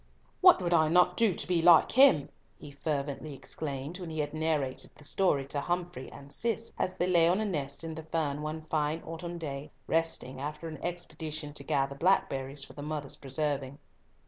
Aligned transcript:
"What 0.41 0.59
would 0.63 0.73
I 0.73 0.87
not 0.89 1.15
do 1.15 1.35
to 1.35 1.47
be 1.47 1.61
like 1.61 1.91
him!" 1.91 2.29
he 2.57 2.71
fervently 2.71 3.35
exclaimed 3.35 3.99
when 3.99 4.09
he 4.09 4.17
had 4.17 4.33
narrated 4.33 4.89
the 4.95 5.03
story 5.03 5.45
to 5.49 5.61
Humfrey 5.61 6.11
and 6.11 6.33
Cis, 6.33 6.73
as 6.79 6.95
they 6.95 7.05
lay 7.05 7.27
on 7.29 7.39
a 7.39 7.45
nest 7.45 7.83
in 7.83 7.93
the 7.93 8.01
fern 8.01 8.41
one 8.41 8.63
fine 8.63 9.03
autumn 9.05 9.37
day, 9.37 9.69
resting 9.85 10.39
after 10.41 10.67
an 10.67 10.83
expedition 10.83 11.53
to 11.53 11.63
gather 11.63 11.93
blackberries 11.93 12.63
for 12.63 12.73
the 12.73 12.81
mother's 12.81 13.15
preserving. 13.17 13.77